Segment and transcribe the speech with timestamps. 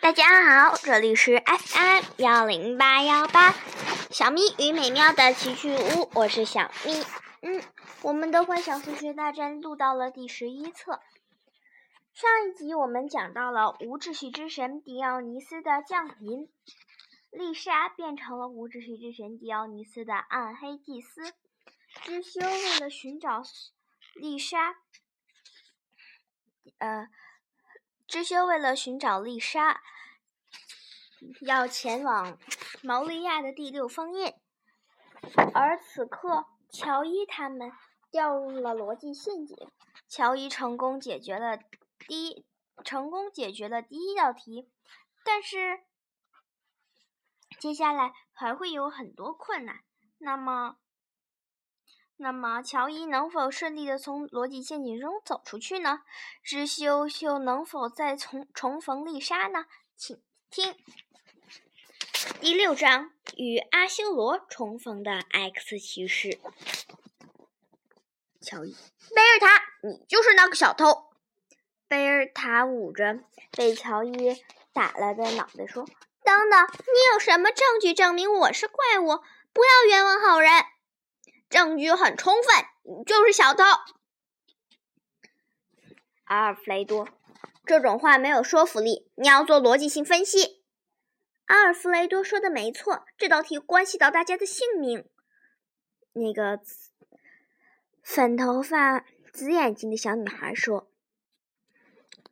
[0.00, 3.52] 大家好，这里是 FM 幺零八幺八，
[4.10, 7.04] 小咪与美妙的奇趣屋，我是小咪。
[7.42, 7.62] 嗯，
[8.02, 11.00] 我们的幻想数学大战录到了第十一册。
[12.14, 16.48] 上一集我们讲到了无秩序之神迪奥尼斯的降临，
[17.30, 21.32] 丽莎变成了无秩序之神迪奥尼斯的暗黑祭司。
[22.02, 23.42] 知修为了寻找
[24.14, 24.76] 丽莎，
[26.78, 27.08] 呃。
[28.08, 29.82] 知修为了寻找丽莎，
[31.42, 32.38] 要前往
[32.82, 34.32] 毛利亚的第六封印，
[35.52, 37.70] 而此刻乔伊他们
[38.10, 39.54] 掉入了逻辑陷阱。
[40.08, 41.58] 乔伊成功解决了
[42.06, 42.46] 第一，
[42.82, 44.70] 成功解决了第一道题，
[45.22, 45.80] 但是
[47.60, 49.80] 接下来还会有很多困难。
[50.16, 50.78] 那么。
[52.20, 56.02] 那么，乔伊能否顺利的从逻辑陷阱中走出去呢？
[56.42, 59.66] 知修又能否再重重逢丽莎呢？
[59.96, 60.74] 请听
[62.40, 66.40] 第六章与阿修罗重逢的 X 骑士。
[68.40, 68.74] 乔伊，
[69.14, 71.12] 贝尔塔，你就是那个小偷！
[71.86, 73.20] 贝尔塔捂着
[73.52, 75.84] 被乔伊打了的脑袋说
[76.24, 79.22] ：“等等，你有什么证据证明我是怪物？
[79.52, 80.50] 不要冤枉好人！”
[81.48, 83.64] 证据很充分，就是小偷，
[86.24, 87.08] 阿尔弗雷多。
[87.64, 90.62] 这种话没有说服力，你要做逻辑性分析。
[91.46, 95.08] 阿尔弗雷多说的没错，这道题关系到大家的性命。
[96.12, 96.60] 那个
[98.02, 100.90] 粉头发、紫眼睛的小女孩说：“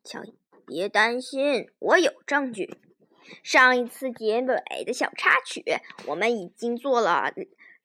[0.05, 2.78] 乔伊，别担心，我有证据。
[3.42, 5.64] 上一次结尾的小插曲，
[6.06, 7.33] 我们已经做了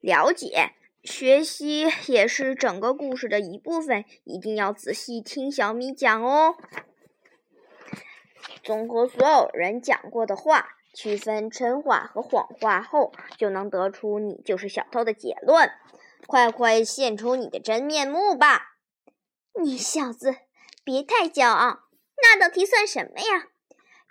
[0.01, 6.55] 了解。”学习也是整个故事的一部分，一定要仔细听小米讲哦。
[8.63, 15.71] 综合所有人讲过的话，区分真话和谎话后，就能得出你就是小偷的结论。
[16.27, 18.75] 快快现出你的真面目吧！
[19.59, 20.35] 你小子
[20.83, 21.79] 别太骄傲，
[22.21, 23.47] 那道题算什么呀？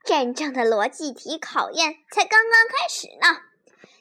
[0.05, 3.43] 真正的逻辑题考验才刚刚开始呢，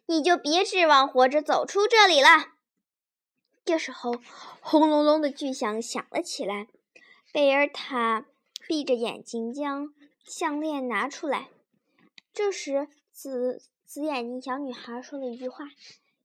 [0.08, 2.59] 你就别指望活着走出这里了。
[3.70, 4.16] 这时候，
[4.62, 6.68] 轰隆隆的巨响响了起来。
[7.32, 8.26] 贝尔塔
[8.68, 9.94] 闭着眼睛将
[10.24, 11.50] 项链拿出来。
[12.34, 15.66] 这时，紫紫眼睛小女孩说了一句话：“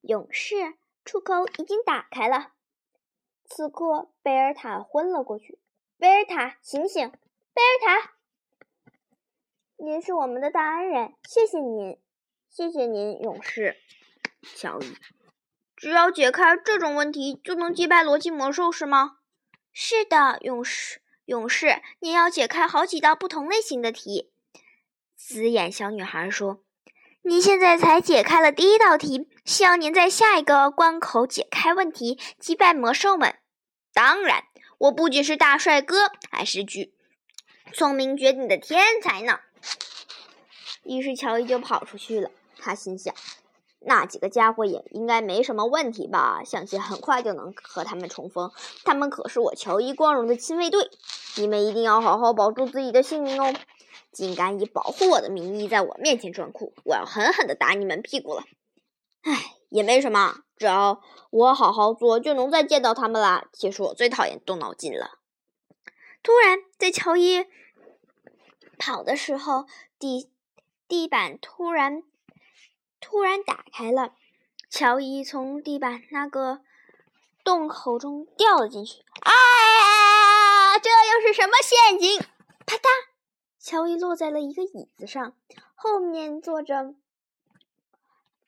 [0.01, 0.55] 勇士，
[1.05, 2.55] 出口已经打开了。”
[3.45, 5.59] 此刻，贝尔塔昏了过去。
[5.99, 7.11] 贝尔塔，醒醒！
[7.11, 8.15] 贝尔塔，
[9.77, 11.99] 您是我们的大恩人，谢谢您，
[12.49, 13.77] 谢谢您，勇士，
[14.43, 14.97] 小雨。
[15.77, 19.17] 只要解开这种问题，就能击败逻辑魔兽，是吗？
[19.73, 24.31] 是的，勇士，勇士，你要解开好几道不同类型的题。
[25.17, 26.63] 紫眼小女孩说
[27.23, 33.37] ：“你现在才解开了第一道题，希望您在下一个关口解开问题，击败魔兽们。
[33.93, 34.45] 当然，
[34.79, 36.95] 我不仅是大帅哥，还是具
[37.73, 39.41] 聪明绝顶的天才呢。”
[40.85, 42.31] 于是乔伊就跑出去了。
[42.59, 43.15] 他心想。
[43.87, 46.43] 那几个家伙也应该没什么问题吧？
[46.45, 48.51] 相信很快就能和他们重逢。
[48.85, 50.91] 他们可是我乔伊光荣的亲卫队，
[51.37, 53.55] 你们一定要好好保住自己的性命哦！
[54.11, 58.45] 竟敢以保护我的名义在我面前装酷，我要狠狠地打你们屁股了！
[59.23, 63.49] 唉，也没什么，只要我好好做，就能再见到他们啦。
[63.53, 65.19] 其实我最讨厌动脑筋了。
[66.23, 67.45] 突然，在乔伊
[68.79, 69.67] 跑的时候，
[69.99, 70.31] 地
[70.89, 72.03] 地板突然。
[73.05, 74.15] 突然打开了，
[74.71, 76.63] 乔伊从地板那个
[77.45, 79.03] 洞口中掉了进去。
[79.21, 80.79] 啊！
[80.79, 82.19] 这又是什么陷阱？
[82.65, 82.89] 啪嗒！
[83.61, 85.37] 乔伊落在了一个椅子上，
[85.75, 86.95] 后面坐着，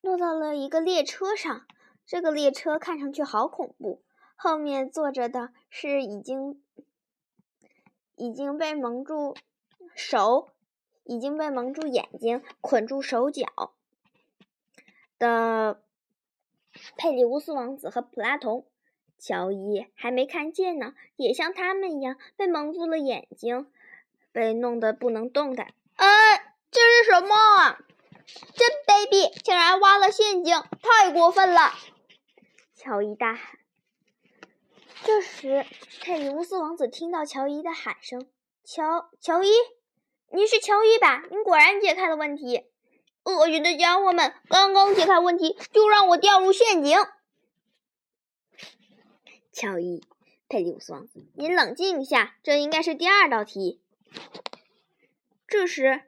[0.00, 1.66] 落到了一个列车上。
[2.06, 4.02] 这个列车看上去好恐怖，
[4.36, 6.62] 后面坐着的是已经
[8.14, 9.36] 已经被蒙住
[9.94, 10.54] 手，
[11.04, 13.75] 已经被蒙住眼睛，捆住手脚。
[15.18, 15.82] 的
[16.96, 18.66] 佩里乌斯王子和普拉童，
[19.18, 23.70] 乔伊还没看见呢，也像他们一样被蒙住了眼睛，
[24.32, 25.72] 被弄得不能动弹。
[25.96, 27.78] 哎，这是什么？
[28.54, 29.32] 真卑鄙！
[29.42, 31.72] 竟然挖了陷阱，太过分了！
[32.74, 33.58] 乔伊大喊。
[35.04, 35.64] 这时，
[36.02, 38.26] 佩里乌斯王子听到乔伊的喊声
[38.64, 39.50] ：“乔，乔伊，
[40.32, 41.22] 你是乔伊吧？
[41.30, 42.66] 你果然解开了问题。”
[43.26, 44.32] 恶心的家伙们！
[44.48, 46.96] 刚刚解开问题，就让我掉入陷阱。
[49.52, 50.04] 乔伊，
[50.48, 53.80] 佩里乌斯王子，您冷静一下，这应该是第二道题。
[55.48, 56.02] 这时，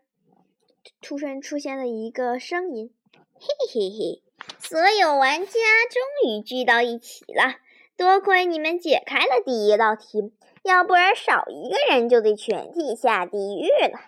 [1.00, 2.94] 突然出现了一个声音
[3.34, 4.22] ：“嘿嘿嘿！
[4.60, 7.56] 所有玩家终于聚到一起了，
[7.96, 10.32] 多亏你们解开了第一道题，
[10.62, 13.98] 要不然少一个人就得全体下地狱了。”“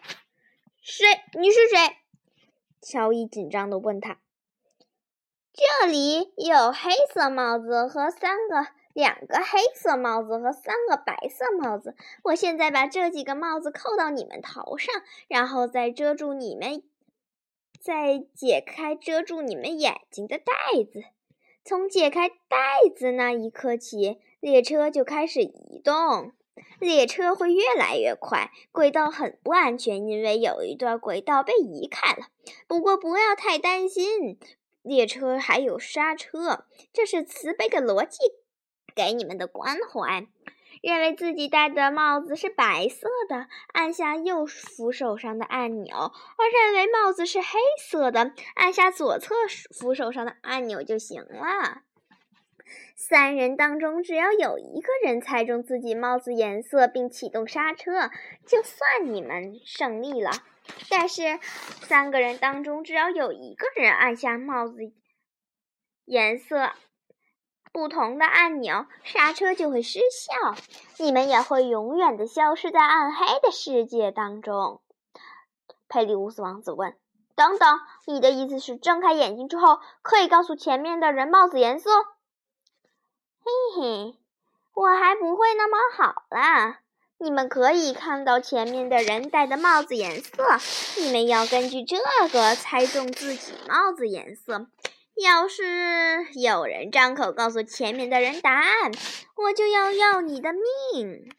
[0.81, 1.07] 谁？
[1.39, 1.77] 你是谁？”
[2.81, 4.19] 乔伊紧张地问他。
[5.53, 11.95] “这里有黑色帽子和三个。”两个黑色帽子和三个白色帽子，
[12.25, 14.93] 我现在把这几个帽子扣到你们头上，
[15.29, 16.83] 然后再遮住你们，
[17.81, 21.05] 再解开遮住你们眼睛的带子。
[21.65, 26.33] 从解开带子那一刻起，列车就开始移动。
[26.79, 32.29] 列车会越来越快，轨道很不安全，因为有一段轨道被移开了。
[32.67, 34.39] 不过不要太担心，
[34.83, 38.19] 列车还有刹车，这是慈悲的逻辑。
[38.95, 40.27] 给你们的关怀，
[40.83, 47.47] 认为自己戴的帽子是白色的，按下右扶手上的按钮；而认为帽子是黑
[47.79, 49.35] 色的，按下左侧
[49.79, 51.83] 扶手上的按钮就行了。
[52.97, 58.11] 三人当中，只要有一个人猜中自己帽子颜色并启动刹车，
[58.47, 60.31] 就算你们胜利了。
[60.89, 61.41] 但是，
[61.83, 64.93] 三个人当中，只要有一个人按下帽子
[66.05, 66.73] 颜色。
[67.73, 70.57] 不同的按钮，刹车就会失效，
[70.99, 74.81] 你们也会永远的消失在暗黑的世界当中。
[75.89, 76.97] 佩里乌斯王子问
[77.37, 81.91] ：“等等，你的意思是睁开眼睛之后可以告诉前面的人帽子颜色？”
[83.77, 84.19] 嘿，
[84.75, 86.81] 我还不会那么好啦。
[87.19, 90.59] 你们可以看到前面的人戴的帽子颜色，
[90.99, 91.99] 你们要根据这
[92.33, 94.67] 个猜中自己帽子颜色。
[95.23, 98.91] 要是有人张口告诉前面的人答案，
[99.37, 101.31] 我就要要你的命。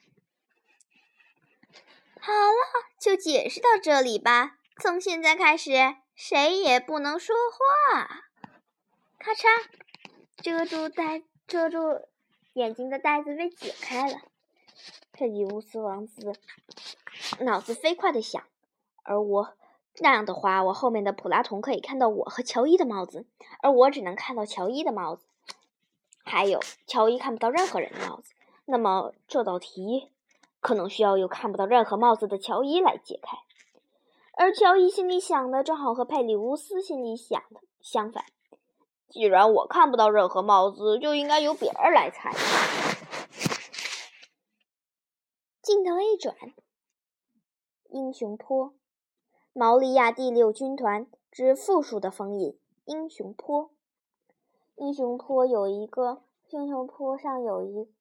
[2.19, 4.57] 好了，就解释到这里吧。
[4.79, 5.71] 从现在开始，
[6.15, 8.07] 谁也不能说话。
[9.19, 9.63] 咔嚓，
[10.41, 11.79] 遮住戴遮住
[12.53, 14.19] 眼睛的带子被解开了。
[15.13, 16.33] 佩里乌斯王子
[17.39, 18.43] 脑子飞快的想，
[19.03, 19.53] 而我。
[19.99, 23.25] 那样的话，我后面的普拉童可以看到我和乔伊的帽子，
[23.61, 25.25] 而我只能看到乔伊的帽子。
[26.23, 28.33] 还有，乔伊看不到任何人的帽子。
[28.65, 30.09] 那么这道题
[30.61, 33.37] 可能需要有看不到任何帽子的乔伊来解开。
[34.33, 38.23] 而乔伊心里想的正好和佩里乌斯心里想的相反。
[39.11, 42.31] 既然我看不到任何帽子，就应该由别人来猜。
[45.61, 46.35] 镜头一转，
[47.89, 48.73] 英雄坡。
[49.53, 53.69] 毛利亚第六军团之复数的封印，英雄坡。
[54.75, 57.93] 英雄坡有一个，英雄坡上有一，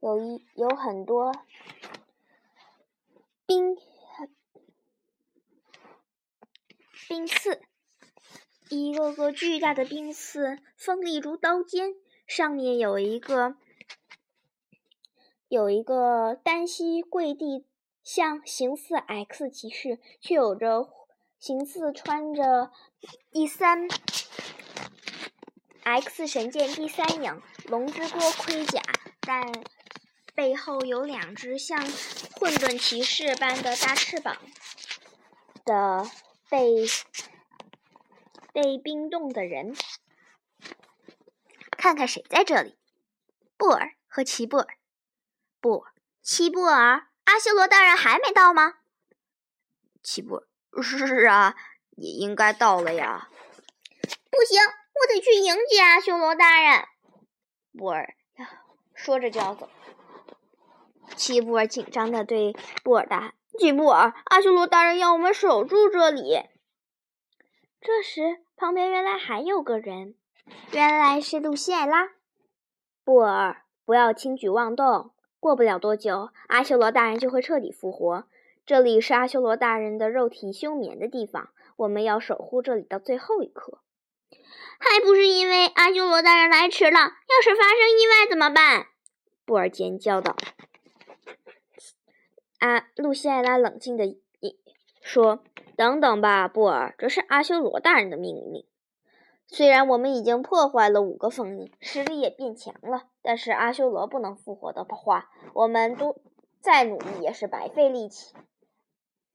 [0.00, 1.32] 有一有很多
[3.46, 3.76] 冰
[7.08, 7.62] 冰刺，
[8.70, 11.94] 一个个巨大的冰刺锋利如刀尖，
[12.26, 13.56] 上面有一个
[15.48, 17.66] 有一个单膝跪地。
[18.02, 20.88] 像形似 X 骑士，却有着
[21.38, 22.72] 形似穿着
[23.30, 23.86] 第三
[25.82, 28.80] X 神剑第三影龙之锅盔甲，
[29.20, 29.52] 但
[30.34, 31.78] 背后有两只像
[32.34, 34.38] 混沌骑士般的大翅膀
[35.66, 36.10] 的
[36.48, 36.86] 被
[38.52, 39.74] 被冰冻的人。
[41.70, 42.76] 看看谁在这里？
[43.56, 44.66] 布尔和齐布尔。
[45.60, 45.92] 布尔，
[46.22, 47.08] 齐布尔。
[47.24, 48.78] 阿修罗大人还没到吗？
[50.02, 51.54] 齐布尔，是啊，
[51.96, 53.28] 也应该到了呀。
[54.30, 56.86] 不行，我得去迎接阿修罗大人。
[57.78, 58.14] 布尔
[58.94, 59.70] 说着就要走。
[61.16, 66.42] 齐布尔紧张的对布尔大喊：“齐布尔，阿修罗大人要我们守住这里。”
[67.82, 70.14] 这时，旁边原来还有个人，
[70.70, 72.10] 原来是露西艾拉。
[73.04, 75.12] 布尔，不要轻举妄动。
[75.38, 78.24] 过不了多久，阿修罗大人就会彻底复活。
[78.66, 83.78] 这里是阿修罗大人的肉体休眠的地方，我们要守护这里到最后一刻。
[84.78, 86.98] 还不是因为阿修罗大人来迟了？
[87.00, 88.88] 要是发生意外怎么办？
[89.46, 90.36] 布尔尖叫道。
[92.58, 94.18] 啊，露西艾拉冷静的
[95.00, 95.42] 说
[95.80, 98.66] ：“等等吧，布尔，这是阿修罗大人的命令。”
[99.48, 106.20] 虽然我们已经破坏了五个封印，实力也变强了，但是阿修罗不能复活的话，我们都
[106.60, 108.34] 再努力也是白费力气。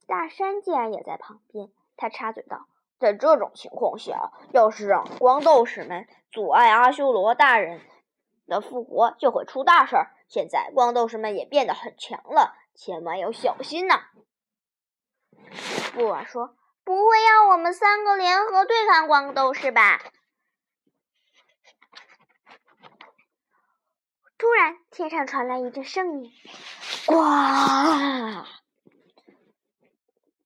[0.06, 2.68] 大山竟然也在旁边，他插嘴道
[3.02, 7.82] ：“在这种情况下，要是让光斗士们阻碍阿修罗大人
[8.46, 10.12] 的复活，就会出大事儿。
[10.28, 13.96] 现在光斗士们也变得很强了，千万要小心呐。”
[15.96, 20.02] 布瓦说：“不会要我们三个联合对抗光斗士吧？
[24.38, 26.32] 突然，天上传来一阵声音
[27.08, 27.16] ：“呱！”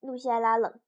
[0.02, 0.80] 露西艾拉冷，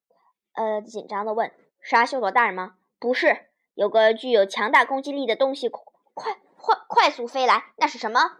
[0.53, 1.51] 呃，紧张的问
[1.81, 8.37] ：“是阿修罗大人吗？”“不是，有个具有强大攻击力的东西快快快速飞来，那是什么？”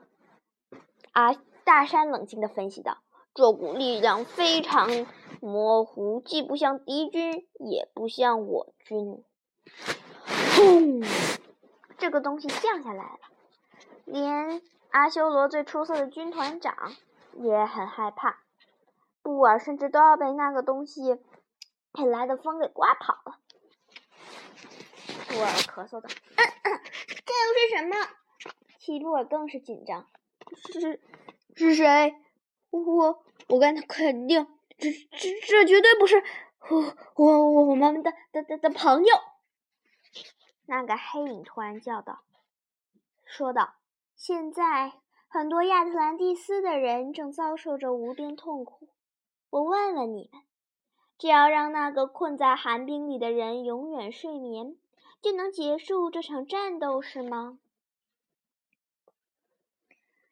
[1.14, 3.00] 啊，大山冷静的分析道
[3.34, 4.88] ：“这股力量非常
[5.42, 9.24] 模糊，既不像敌军，也不像我军。”
[10.56, 11.02] 轰！
[11.98, 13.20] 这个东西降下来了。
[14.06, 16.94] 连阿修罗最出色的军团长
[17.34, 18.44] 也很害怕，
[19.22, 21.20] 布尔甚至都要被那个东西
[21.94, 23.40] 引来的风给刮跑了。
[25.28, 27.96] 布尔咳嗽道：“这又是什么？”
[28.80, 30.08] 齐布尔更是紧张
[30.74, 31.00] ：“是
[31.56, 32.16] 是谁？
[32.72, 34.48] 我我敢肯定，
[34.82, 36.22] 这这这绝对不是
[36.70, 39.16] 我我我们的的的的朋友。”
[40.66, 42.24] 那个黑影突然叫道
[43.24, 43.76] ：“说道。”
[44.16, 44.94] 现在，
[45.28, 48.88] 很多亚特兰蒂斯的人正遭受着无边痛苦。
[49.50, 50.44] 我问问你们：
[51.18, 54.78] 只要让那个困在寒冰里的人永远睡眠，
[55.24, 57.58] 就能结束这场战斗，是吗？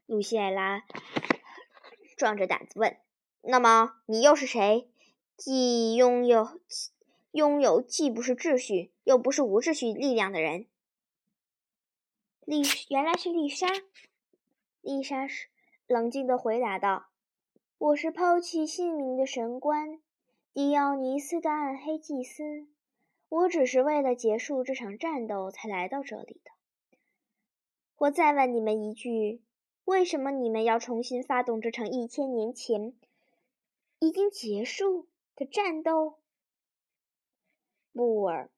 [0.06, 0.84] 露西艾拉
[2.16, 2.96] 壮着胆子问
[3.42, 4.88] ：“那么，你又是谁？
[5.38, 6.60] 既拥有
[7.32, 10.66] 拥有既不是秩序，又不是无秩序力量的人？”
[12.46, 13.68] 丽原来是丽莎，
[14.82, 15.48] 丽莎是
[15.88, 17.08] 冷静的回答道
[17.78, 20.02] ：“我是抛弃性命的神官，
[20.54, 22.68] 迪奥尼斯的暗黑祭司。
[23.30, 26.52] 我只是为了结束这场战斗才来到这里的。
[27.98, 29.44] 我再问你们一句：
[29.86, 32.94] 为什么你们要重新发动这场一千年前
[34.00, 36.20] 已经结束的战斗？”
[37.94, 38.50] 布尔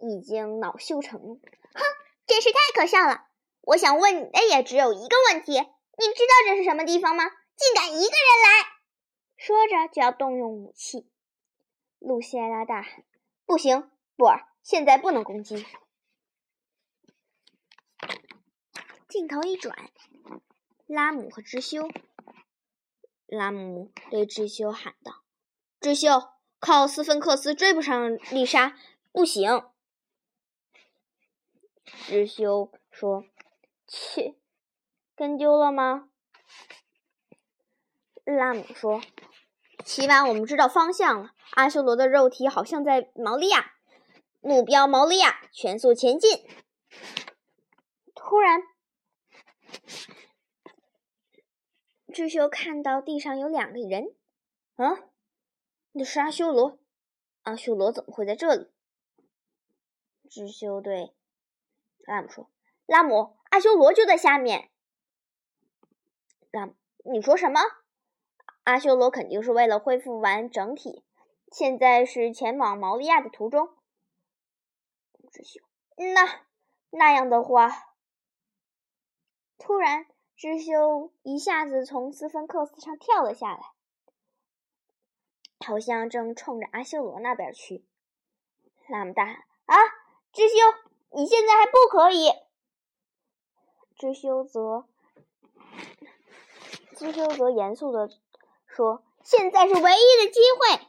[0.00, 1.82] 已经恼羞成怒，哼！
[2.26, 3.28] 真是太可笑了！
[3.60, 7.24] 我想问你的也只有一个问题：你知道这是什么地方吗？
[7.56, 8.66] 竟敢一个人来！
[9.36, 11.08] 说着就要动用武器。
[11.98, 13.04] 露西艾拉大喊
[13.46, 15.64] ：“不行，布尔，现在不能攻击！”
[19.08, 19.90] 镜头一转，
[20.86, 21.88] 拉姆和知修。
[23.26, 25.22] 拉姆对智修喊道
[25.80, 26.30] ：“智修，
[26.60, 28.76] 靠斯芬克斯追不上丽莎，
[29.12, 29.64] 不行。”
[32.06, 33.24] 智修说
[33.86, 34.36] ：“切，
[35.14, 36.08] 跟丢了吗？”
[38.24, 39.00] 拉姆说
[39.84, 41.32] ：“起码我们知道方向了。
[41.52, 43.72] 阿修罗的肉体好像在毛利亚，
[44.40, 46.44] 目标毛利亚，全速前进。”
[48.14, 48.60] 突然，
[52.16, 54.14] 智修看到地上有两个人。
[54.76, 55.04] 啊，
[55.92, 56.78] 那是阿修罗！
[57.42, 58.70] 阿修罗怎么会在这里？
[60.30, 61.14] 智修对。
[62.06, 62.48] 拉姆说
[62.88, 64.70] ：“拉姆，阿修罗就在下面。”
[66.50, 67.60] 拉姆，你说什么？
[68.64, 71.04] 阿修罗肯定是为了恢复完整体，
[71.52, 73.76] 现在是前往毛利亚的途中。
[75.30, 75.60] 知修，
[76.14, 76.46] 那
[76.88, 77.94] 那样的话，
[79.58, 83.72] 突然，知修一下子从斯芬克斯上跳了下来，
[85.66, 87.86] 好像正冲着阿修罗那边去。
[88.88, 89.76] 拉姆大喊：“啊，
[90.32, 90.54] 知修！”
[91.10, 92.30] 你现在还不可以，
[93.96, 94.86] 知修则
[96.94, 98.10] 知修则严肃的
[98.66, 100.86] 说：“现在是唯一的机会。”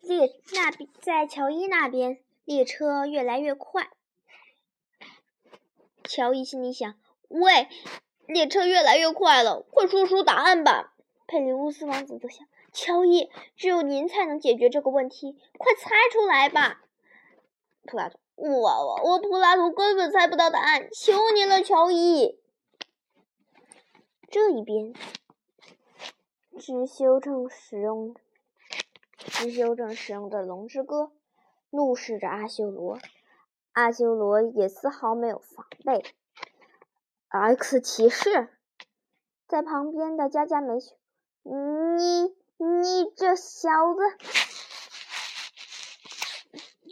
[0.00, 3.90] 列那边在乔伊那边，列车越来越快。
[6.04, 6.94] 乔伊心里想
[7.28, 7.68] ：“喂，
[8.26, 10.94] 列车越来越快了，快说出答案吧。”
[11.26, 12.46] 佩里乌斯王子则想。
[12.74, 16.82] 乔伊，只有您才能解决这个问题，快猜出来吧！
[17.84, 22.40] 普拉图，我我我普拉图根本猜不到答案，求您了，乔伊。
[24.30, 24.94] 这一边，
[26.58, 28.16] 知修正使用
[29.18, 31.12] 知修正使用的龙之歌，
[31.72, 33.00] 怒视着阿修罗，
[33.72, 36.14] 阿修罗也丝毫没有防备。
[37.28, 38.48] X 骑士
[39.48, 40.94] 在旁边的加加梅雪，
[41.42, 42.36] 你。
[42.64, 44.02] 你这小子，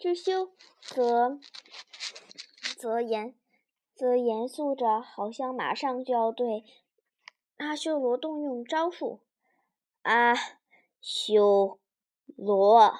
[0.00, 1.38] 知修则
[2.76, 3.36] 则严
[3.94, 6.64] 则严肃着，好像马上就要对
[7.58, 9.20] 阿修罗动用招数。
[10.02, 10.34] 阿
[11.00, 11.78] 修
[12.34, 12.98] 罗，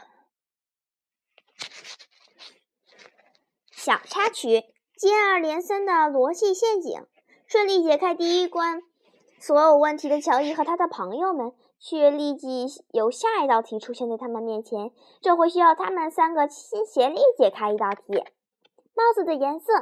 [3.83, 4.63] 小插曲：
[4.95, 7.03] 接二连三的逻辑陷阱，
[7.47, 8.83] 顺利解开第一关。
[9.41, 14.91] 所有问题的乔伊和他的朋友们却立即有下一道题出现在他们面前。
[15.23, 18.23] 这回需要他们三个齐心协力解开一道题。
[18.95, 19.73] 帽子的颜色，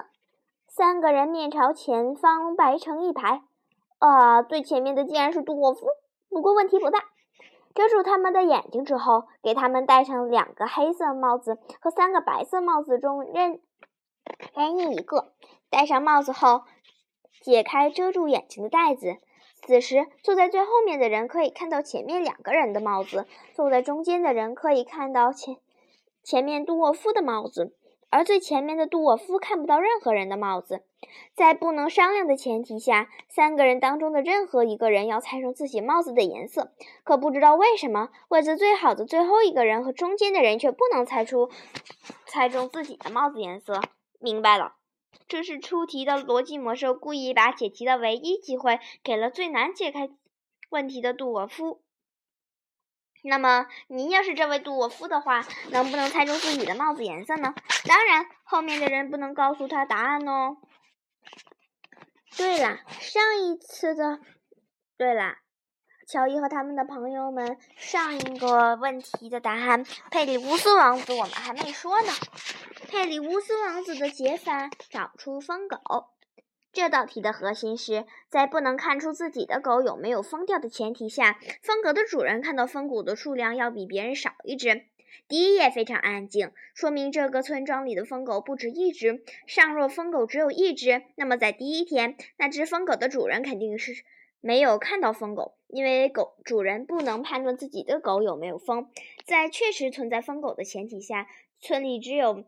[0.68, 3.42] 三个人面朝前方排成一排。
[3.98, 5.88] 啊，最前面的竟然是杜沃夫。
[6.30, 7.00] 不过问题不大，
[7.74, 13.60] 遮住他们的眼睛之后，给他们戴上两个黑色帽子和三个白色帽子中任
[14.54, 15.32] 给你一个。
[15.70, 16.62] 戴上帽子后，
[17.42, 19.16] 解开遮住眼睛的带子。
[19.66, 25.56] 此时，坐在最后面的人可以看到前面两个人的帽子，坐在中间的人可以看到前
[26.22, 27.74] 前面杜沃夫的帽子，
[28.08, 30.82] 而最前面的杜沃夫看不到任何人的帽子。
[31.34, 36.72] 在不能商量的前提下，三个人当中的任何一个人要猜中自己帽子的颜色。
[37.04, 41.50] 可不知道为什么，位置最好的最后一个人和中间的人却不能猜出
[42.26, 43.80] 猜中自己的帽子颜色。
[44.18, 44.76] 明白了。
[45.26, 50.10] 这是出题的逻辑魔兽故意把解题的唯一机会给了最难解开
[50.70, 51.82] 问题的杜沃夫。
[53.24, 57.54] 那么，您要是这位杜沃夫的话，能不能猜中自己的帽子颜色呢？
[57.86, 60.58] 当然，后面的人不能告诉他答案哦。
[62.36, 64.20] 对了，上一次的，
[64.96, 65.34] 对了。
[66.10, 72.08] 乔伊和他们的朋友们，上一个问题的答案，佩里乌斯王子，我们还没说呢。
[72.88, 75.78] 佩里乌斯王子的解法：找出疯狗。
[76.72, 84.86] 这道题的核心是在不能看出自己的狗有没有疯掉的前提下，疯狗的主人看到疯狗的数量要比别人少一只。
[85.28, 89.22] 第一页非常安静，说明这个村庄里的疯狗不止一只。
[89.46, 94.06] 尚若疯狗只有一只，那么在第一天，那只疯狗的主人肯定是。
[94.40, 98.88] 没有看到疯狗，因为狗主人不能判断自己的狗有没有疯。
[99.24, 101.28] 在确实存在疯狗的前提下，
[101.60, 102.44] 村里只有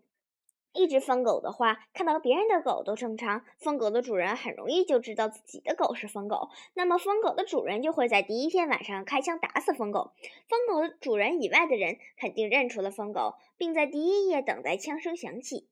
[0.72, 6.50] 一只疯狗的话，看到别人的狗都正常，疯狗的主人很容易就知道自己的狗是疯狗。
[6.74, 10.12] 那么疯狗的主人就会在第一天晚上开枪打死疯狗。
[10.48, 15.66] 疯狗的主人以外的人肯定认出了疯狗，并在第一夜等待枪声响起。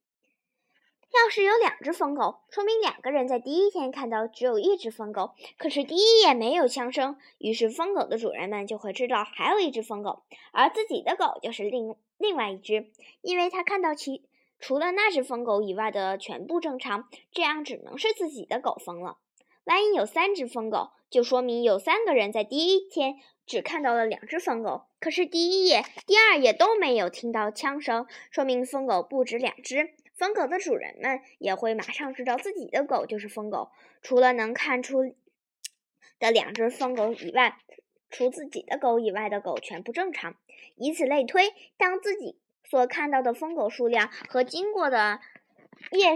[1.14, 5.30] 要是有两只疯狗，说明两个人在第一天看到只有一只疯狗。
[5.56, 12.90] 可是第一夜没有枪声，于是疯狗的主人们就会知道还有一只疯狗，而自己的狗就是另另外一只，
[13.22, 14.22] 因为他看到其
[14.60, 19.16] 除了那只疯狗以外的全部正常，这样只能是自己的狗疯了。
[19.64, 23.16] 万一有三只疯狗，就说明有三个人在第一天
[23.46, 29.94] 只看到了两只疯狗，可是第一夜、第二夜都没有听到枪声，说明疯狗不止两只。
[30.18, 33.70] 疯狗的主人们也会马上知道自己的狗就是疯狗。
[34.02, 35.14] 除了能看出
[36.18, 37.56] 的两只疯狗以外，
[38.10, 40.34] 除自己的狗以外的狗全部正常。
[40.74, 45.20] 以此类推，当自己所看到的疯狗数量和经过的
[45.92, 46.14] 夜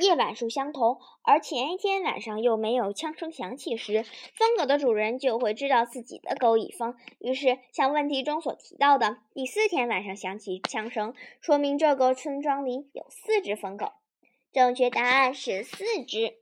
[0.00, 6.96] 夜晚数相同，而前一天晚上又没有枪声响起时，疯狗的主人就会知道自己的狗已疯。
[7.18, 13.92] 于是，像问题中所提到的，第四天晚上响起枪声，说明这个村庄里有四只疯狗。
[14.52, 16.36] 正确答案是四只。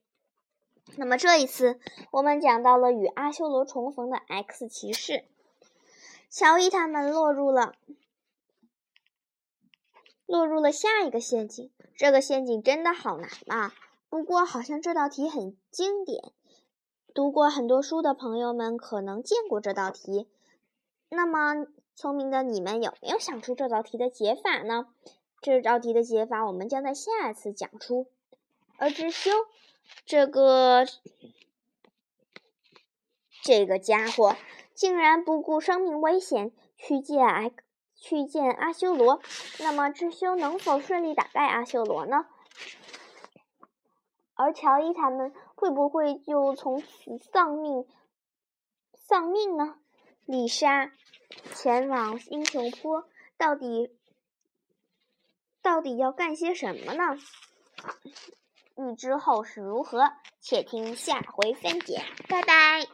[0.97, 5.25] 那么这一次，我们讲到了与阿修罗重逢的 X 骑士，
[6.29, 7.75] 乔伊他们落入了。
[10.31, 13.75] 落入了下一个陷阱，这个陷阱真的好难啊！
[14.09, 16.23] 不过好像这道题很经典，
[17.13, 20.29] 读过很多书的朋友们可能见过这道题。
[21.09, 21.67] 那么
[21.97, 24.87] 聪明的你们有没有想出这道题的解法呢？
[25.41, 28.07] 这道题的解法我们将在下一次讲出。
[28.77, 29.33] 而知修
[30.07, 30.87] 这个
[33.43, 34.37] 这个家伙
[34.75, 37.65] 竟然不顾生命危险去见 X。
[38.01, 39.21] 去见阿修罗，
[39.59, 42.27] 那么智修能否顺利打败阿修罗呢？
[44.35, 47.87] 而乔伊他们会不会就从此丧命？
[48.95, 49.77] 丧命呢？
[50.25, 50.91] 丽莎
[51.55, 53.95] 前往英雄坡，到底
[55.61, 57.19] 到底要干些什么呢？
[58.77, 60.11] 欲知后事如何，
[60.41, 62.03] 且听下回分解。
[62.29, 62.87] 拜拜。